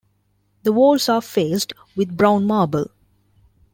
The 0.63 0.73
walls 0.73 1.07
are 1.09 1.21
faced 1.21 1.73
with 1.95 2.17
brown 2.17 2.47
marble. 2.47 2.87